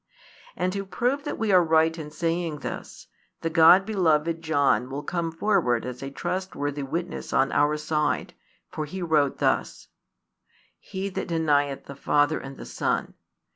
And 0.55 0.73
to 0.73 0.83
prove 0.83 1.25
that 1.25 1.37
we 1.37 1.51
are 1.51 1.63
right 1.63 1.95
in 1.95 2.09
saying 2.09 2.61
this, 2.61 3.05
the 3.41 3.51
God 3.51 3.85
beloved 3.85 4.41
John 4.41 4.89
will 4.89 5.03
come 5.03 5.31
forward 5.31 5.85
as 5.85 6.01
a 6.01 6.09
trustworthy 6.09 6.81
witness 6.81 7.31
on 7.31 7.51
our 7.51 7.77
side, 7.77 8.33
for 8.71 8.85
he 8.85 9.03
wrote 9.03 9.37
thus: 9.37 9.89
He 10.79 11.09
that 11.09 11.27
denieth 11.27 11.85
the 11.85 11.93
Father 11.93 12.39
and 12.39 12.57
the 12.57 12.65
Son. 12.65 13.13